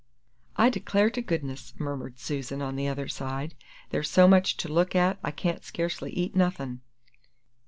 [0.57, 3.53] "I declare to goodness," murmured Susan, on the other side,
[3.91, 6.81] "there's so much to look at I can't scarcely eat nothin!"